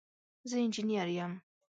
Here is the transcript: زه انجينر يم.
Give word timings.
زه 0.49 0.55
انجينر 0.65 1.07
يم. 1.17 1.31